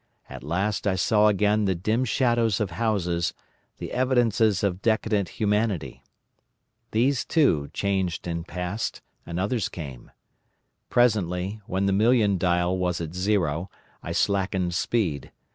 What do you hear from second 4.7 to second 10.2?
decadent humanity. These, too, changed and passed, and others came.